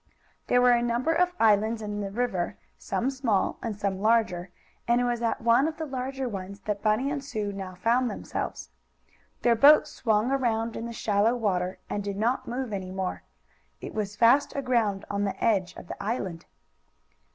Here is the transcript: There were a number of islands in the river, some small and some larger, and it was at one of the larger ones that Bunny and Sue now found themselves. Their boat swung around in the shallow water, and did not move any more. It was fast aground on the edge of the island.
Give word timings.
There 0.47 0.63
were 0.63 0.71
a 0.71 0.81
number 0.81 1.13
of 1.13 1.31
islands 1.39 1.79
in 1.79 2.01
the 2.01 2.09
river, 2.09 2.57
some 2.75 3.11
small 3.11 3.59
and 3.61 3.77
some 3.79 3.99
larger, 4.01 4.49
and 4.87 4.99
it 4.99 5.03
was 5.03 5.21
at 5.21 5.41
one 5.41 5.67
of 5.67 5.77
the 5.77 5.85
larger 5.85 6.27
ones 6.27 6.61
that 6.61 6.81
Bunny 6.81 7.11
and 7.11 7.23
Sue 7.23 7.53
now 7.53 7.75
found 7.75 8.09
themselves. 8.09 8.71
Their 9.43 9.53
boat 9.55 9.85
swung 9.87 10.31
around 10.31 10.75
in 10.75 10.87
the 10.87 10.91
shallow 10.91 11.35
water, 11.35 11.77
and 11.87 12.03
did 12.03 12.17
not 12.17 12.47
move 12.47 12.73
any 12.73 12.89
more. 12.89 13.21
It 13.79 13.93
was 13.93 14.15
fast 14.15 14.55
aground 14.55 15.05
on 15.07 15.23
the 15.23 15.37
edge 15.43 15.75
of 15.75 15.87
the 15.87 16.01
island. 16.01 16.47